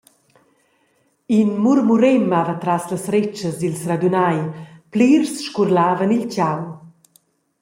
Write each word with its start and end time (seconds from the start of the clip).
In 1.39 1.49
murmurem 1.63 2.23
mava 2.31 2.55
tras 2.63 2.83
las 2.91 3.05
retschas 3.15 3.55
dils 3.61 3.81
radunai, 3.89 4.39
plirs 4.91 5.31
scurlavan 5.45 6.15
il 6.17 6.25
tgau. 6.33 6.59